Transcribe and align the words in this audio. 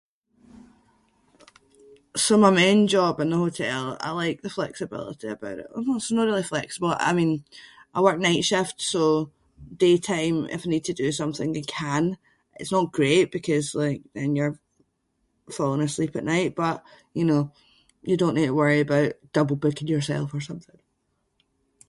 So 2.23 2.31
my 2.35 2.49
main 2.49 2.79
job 2.95 3.13
in 3.21 3.29
the 3.31 3.37
hotel, 3.45 3.83
I 3.99 4.09
like 4.23 4.37
the 4.41 4.55
flexibility 4.57 5.27
about 5.35 5.59
it- 5.61 5.73
[inc] 5.79 5.85
it’s 5.97 6.11
no 6.15 6.21
really 6.29 6.51
flexible, 6.53 6.93
I 7.09 7.11
mean 7.19 7.31
I 7.95 7.97
work 8.05 8.17
night 8.21 8.43
shifts 8.51 8.85
so 8.95 9.03
daytime, 9.85 10.37
if 10.53 10.59
you 10.63 10.71
need 10.73 10.87
to 10.89 11.01
do 11.03 11.09
something 11.19 11.49
you 11.57 11.65
can. 11.81 12.05
It’s 12.59 12.75
not 12.75 12.97
great 12.99 13.27
because 13.37 13.67
like 13.83 14.01
then 14.17 14.31
you’re 14.37 14.59
falling 15.57 15.83
asleep 15.87 16.13
at 16.15 16.31
night 16.35 16.51
but, 16.63 16.75
you 17.17 17.25
know, 17.29 17.43
you 18.09 18.15
don’t 18.17 18.37
need 18.37 18.49
to 18.51 18.61
worry 18.61 18.81
about 18.83 19.11
double-booking 19.37 19.89
yourself 19.95 20.27
or 20.37 20.41
something. 20.49 20.79